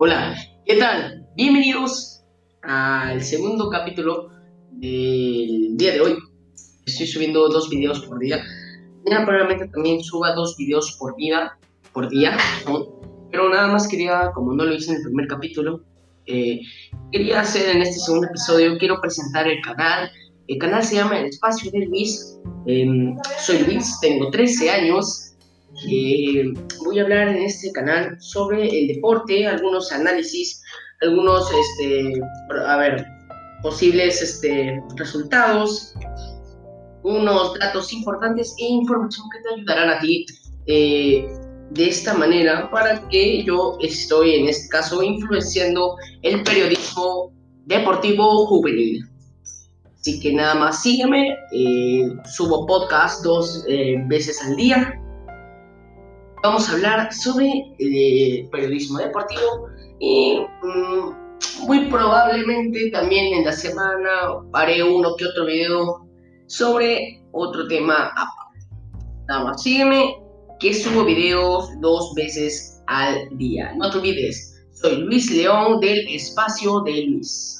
Hola, 0.00 0.36
¿qué 0.64 0.76
tal? 0.76 1.26
Bienvenidos 1.34 2.22
al 2.62 3.20
segundo 3.20 3.68
capítulo 3.68 4.28
del 4.70 5.76
día 5.76 5.94
de 5.94 6.00
hoy. 6.00 6.16
Estoy 6.86 7.08
subiendo 7.08 7.48
dos 7.48 7.68
videos 7.68 8.06
por 8.06 8.20
día. 8.20 8.40
Mañana 9.04 9.26
probablemente 9.26 9.66
también 9.66 10.00
suba 10.00 10.36
dos 10.36 10.56
videos 10.56 10.96
por 11.00 11.16
día, 11.16 11.58
por 11.92 12.08
día, 12.08 12.36
pero 13.32 13.48
nada 13.48 13.66
más 13.66 13.88
quería, 13.88 14.30
como 14.36 14.52
no 14.54 14.66
lo 14.66 14.72
hice 14.72 14.92
en 14.92 14.98
el 14.98 15.02
primer 15.02 15.26
capítulo, 15.26 15.82
eh, 16.26 16.60
quería 17.10 17.40
hacer 17.40 17.74
en 17.74 17.82
este 17.82 17.98
segundo 17.98 18.28
episodio, 18.28 18.78
quiero 18.78 19.00
presentar 19.00 19.48
el 19.48 19.60
canal. 19.62 20.12
El 20.46 20.58
canal 20.58 20.84
se 20.84 20.94
llama 20.94 21.18
El 21.18 21.26
Espacio 21.26 21.72
de 21.72 21.86
Luis. 21.86 22.38
Em, 22.66 23.16
soy 23.44 23.64
Luis, 23.64 23.98
tengo 24.00 24.30
13 24.30 24.70
años 24.70 25.34
eh, 25.90 26.52
voy 26.88 27.00
a 27.00 27.02
hablar 27.02 27.28
en 27.28 27.42
este 27.42 27.70
canal 27.72 28.16
sobre 28.18 28.66
el 28.66 28.88
deporte, 28.88 29.46
algunos 29.46 29.92
análisis, 29.92 30.62
algunos, 31.02 31.46
este, 31.52 32.18
a 32.66 32.76
ver, 32.78 33.06
posibles 33.62 34.22
este, 34.22 34.82
resultados, 34.96 35.94
unos 37.02 37.58
datos 37.58 37.92
importantes 37.92 38.54
e 38.58 38.64
información 38.64 39.26
que 39.30 39.42
te 39.42 39.54
ayudarán 39.54 39.90
a 39.90 40.00
ti 40.00 40.24
eh, 40.66 41.28
de 41.72 41.88
esta 41.88 42.14
manera 42.14 42.70
para 42.70 43.06
que 43.08 43.44
yo 43.44 43.76
estoy 43.82 44.36
en 44.36 44.48
este 44.48 44.68
caso 44.68 45.02
influenciando 45.02 45.94
el 46.22 46.42
periodismo 46.42 47.32
deportivo 47.66 48.46
juvenil. 48.46 49.04
Así 50.00 50.20
que 50.20 50.32
nada 50.32 50.54
más 50.54 50.82
sígueme, 50.82 51.36
eh, 51.52 52.08
subo 52.34 52.66
podcast 52.66 53.22
dos 53.22 53.64
veces 54.06 54.42
al 54.42 54.56
día 54.56 54.98
vamos 56.48 56.66
a 56.70 56.72
hablar 56.72 57.12
sobre 57.12 57.46
eh, 57.78 58.48
periodismo 58.50 58.98
deportivo 58.98 59.68
y 60.00 60.40
mm, 60.62 61.66
muy 61.66 61.90
probablemente 61.90 62.90
también 62.90 63.34
en 63.34 63.44
la 63.44 63.52
semana 63.52 64.10
haré 64.54 64.82
uno 64.82 65.14
que 65.16 65.26
otro 65.26 65.44
video 65.44 66.08
sobre 66.46 67.22
otro 67.32 67.68
tema 67.68 68.14
Nada 69.28 69.44
más 69.44 69.62
sígueme 69.62 70.22
que 70.58 70.72
subo 70.72 71.04
videos 71.04 71.68
dos 71.82 72.14
veces 72.14 72.82
al 72.86 73.28
día. 73.36 73.74
No 73.76 73.90
te 73.90 73.98
olvides, 73.98 74.64
soy 74.72 75.02
Luis 75.02 75.30
León 75.30 75.80
del 75.80 76.08
Espacio 76.08 76.80
de 76.80 77.02
Luis. 77.08 77.57